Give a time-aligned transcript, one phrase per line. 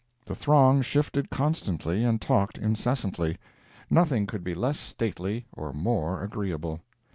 [0.25, 3.37] The throng shifted constantly and talked incessantly.
[3.87, 6.81] Nothing could be less stately or more agreeable.